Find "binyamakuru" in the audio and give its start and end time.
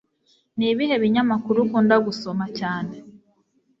1.03-1.57